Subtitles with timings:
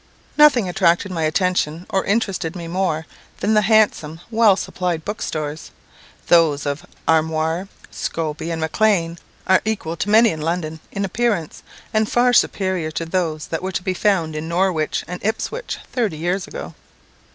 [0.35, 3.05] Nothing attracted my attention, or interested me more,
[3.39, 5.69] than the handsome, well supplied book stores.
[6.25, 11.61] Those of Armour, Scobie, and Maclean, are equal to many in London in appearance,
[11.93, 16.17] and far superior to those that were to be found in Norwich and Ipswich thirty
[16.17, 16.73] years ago.